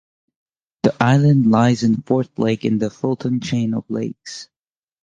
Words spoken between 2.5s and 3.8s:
in the Fulton Chain